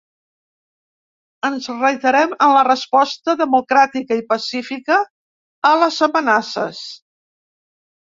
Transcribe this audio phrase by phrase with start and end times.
[1.49, 5.01] Ens reiterem en la resposta democràtica i pacífica
[5.73, 6.85] a les amenaces.